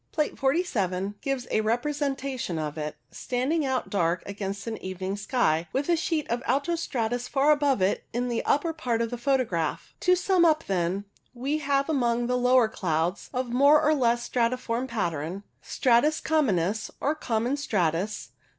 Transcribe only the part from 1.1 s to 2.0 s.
gives a repre